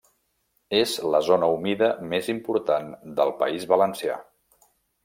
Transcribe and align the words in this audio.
És 0.77 0.93
la 1.15 1.21
zona 1.27 1.51
humida 1.57 1.91
més 2.15 2.33
important 2.35 2.91
del 3.21 3.35
País 3.45 3.71
Valencià. 3.75 4.19